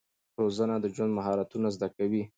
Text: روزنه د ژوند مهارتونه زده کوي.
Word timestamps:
روزنه 0.39 0.75
د 0.81 0.85
ژوند 0.95 1.11
مهارتونه 1.17 1.67
زده 1.75 1.87
کوي. 1.97 2.23